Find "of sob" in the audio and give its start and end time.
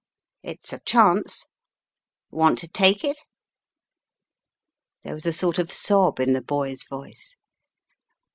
5.59-6.19